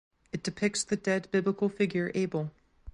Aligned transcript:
It 0.33 0.41
depicts 0.41 0.83
the 0.83 0.95
dead 0.95 1.27
biblical 1.29 1.69
figure 1.69 2.11
Abel. 2.15 2.49